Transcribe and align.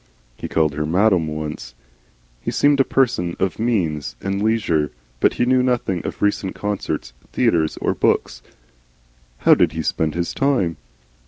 He 0.35 0.47
called 0.47 0.73
her 0.73 0.81
I 0.83 0.87
Madam' 0.87 1.27
once. 1.27 1.75
He 2.41 2.49
seemed 2.49 2.79
a 2.79 2.83
person 2.83 3.35
of 3.39 3.59
means 3.59 4.15
and 4.19 4.41
leisure, 4.41 4.89
but 5.19 5.33
he 5.35 5.45
knew 5.45 5.61
nothing 5.61 6.03
of 6.07 6.23
recent 6.23 6.55
concerts, 6.55 7.13
theatres, 7.33 7.77
or 7.77 7.93
books. 7.93 8.41
How 9.45 9.53
did 9.53 9.73
he 9.73 9.83
spend 9.83 10.15
his 10.15 10.33
time? 10.33 10.77